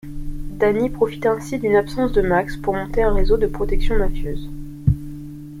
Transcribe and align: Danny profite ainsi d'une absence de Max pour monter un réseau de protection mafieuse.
Danny 0.59 0.89
profite 0.89 1.27
ainsi 1.27 1.59
d'une 1.59 1.75
absence 1.75 2.11
de 2.11 2.23
Max 2.23 2.57
pour 2.57 2.73
monter 2.73 3.03
un 3.03 3.13
réseau 3.13 3.37
de 3.37 3.45
protection 3.45 3.95
mafieuse. 3.99 4.49